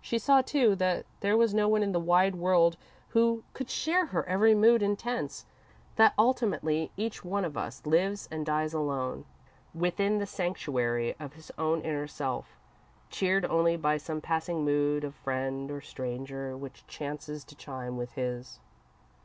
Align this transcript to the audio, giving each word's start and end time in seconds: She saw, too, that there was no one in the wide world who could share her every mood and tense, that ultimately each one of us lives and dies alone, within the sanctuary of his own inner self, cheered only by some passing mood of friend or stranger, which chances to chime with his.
She 0.00 0.20
saw, 0.20 0.42
too, 0.42 0.76
that 0.76 1.06
there 1.18 1.36
was 1.36 1.52
no 1.52 1.66
one 1.66 1.82
in 1.82 1.90
the 1.90 1.98
wide 1.98 2.36
world 2.36 2.76
who 3.08 3.42
could 3.52 3.68
share 3.68 4.06
her 4.06 4.22
every 4.28 4.54
mood 4.54 4.80
and 4.80 4.96
tense, 4.96 5.44
that 5.96 6.14
ultimately 6.16 6.92
each 6.96 7.24
one 7.24 7.44
of 7.44 7.56
us 7.56 7.84
lives 7.84 8.28
and 8.30 8.46
dies 8.46 8.72
alone, 8.72 9.24
within 9.74 10.18
the 10.18 10.24
sanctuary 10.26 11.16
of 11.18 11.32
his 11.32 11.50
own 11.58 11.80
inner 11.80 12.06
self, 12.06 12.56
cheered 13.10 13.44
only 13.46 13.76
by 13.76 13.96
some 13.96 14.20
passing 14.20 14.64
mood 14.64 15.02
of 15.02 15.16
friend 15.16 15.68
or 15.72 15.80
stranger, 15.80 16.56
which 16.56 16.86
chances 16.86 17.42
to 17.42 17.56
chime 17.56 17.96
with 17.96 18.12
his. 18.12 18.60